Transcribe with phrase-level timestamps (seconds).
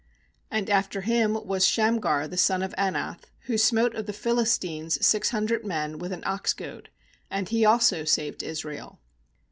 [0.51, 4.31] 81 And after him was Shamgar the son of Anath, who smote of the Phi
[4.31, 6.89] listines six hundred men with an ox goad;
[7.29, 8.99] and he also saved Israel.